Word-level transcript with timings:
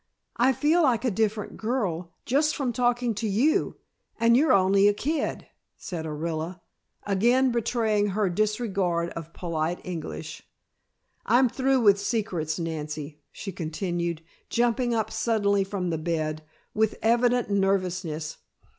I 0.37 0.51
feel 0.51 0.81
like 0.81 1.05
a 1.05 1.11
different 1.11 1.57
girl, 1.57 2.11
just 2.25 2.55
from 2.55 2.73
talking 2.73 3.13
to 3.13 3.27
you, 3.29 3.75
and 4.19 4.35
you're 4.35 4.51
only 4.51 4.87
a 4.87 4.95
kid," 4.95 5.45
said 5.77 6.07
Orilla, 6.07 6.59
again 7.03 7.51
betraying 7.51 8.07
her 8.07 8.27
disregard 8.27 9.09
of 9.11 9.31
polite 9.31 9.79
English. 9.85 10.41
"I'm 11.27 11.47
through 11.47 11.81
with 11.81 11.99
secrets, 12.01 12.57
Nancy," 12.57 13.21
she 13.31 13.51
continued, 13.51 14.23
jumping 14.49 14.95
up 14.95 15.11
suddenly 15.11 15.63
from 15.63 15.91
the 15.91 15.99
bed, 15.99 16.41
with 16.73 16.97
evident 17.03 17.51
nervousness. 17.51 18.37